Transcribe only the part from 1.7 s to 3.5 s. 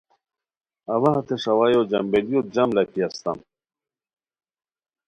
جم بیلیوت جم لاکھی استام